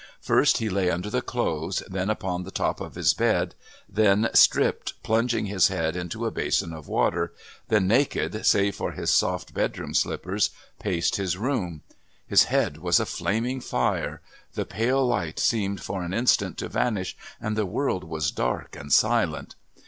[0.19, 3.53] First he lay under the clothes, then upon the top of his bed,
[3.87, 7.33] then stripped, plunging his head into a basin of water,
[7.67, 13.59] then naked save for his soft bedroom slippers, paced his room...His head was a flaming
[13.61, 14.21] fire.
[14.53, 18.91] The pale light seemed for an instant to vanish, and the world was dark and
[18.91, 19.53] silent.